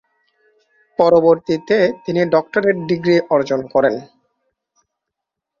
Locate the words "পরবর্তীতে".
0.99-1.77